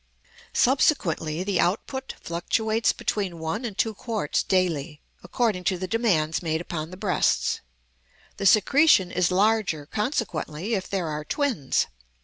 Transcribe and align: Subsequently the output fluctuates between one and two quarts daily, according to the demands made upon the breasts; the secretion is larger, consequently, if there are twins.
Subsequently 0.55 1.43
the 1.43 1.59
output 1.59 2.15
fluctuates 2.19 2.91
between 2.91 3.37
one 3.37 3.63
and 3.63 3.77
two 3.77 3.93
quarts 3.93 4.41
daily, 4.41 4.99
according 5.21 5.63
to 5.65 5.77
the 5.77 5.87
demands 5.87 6.41
made 6.41 6.59
upon 6.59 6.89
the 6.89 6.97
breasts; 6.97 7.59
the 8.37 8.47
secretion 8.47 9.11
is 9.11 9.29
larger, 9.29 9.85
consequently, 9.85 10.73
if 10.73 10.89
there 10.89 11.07
are 11.07 11.23
twins. 11.23 11.85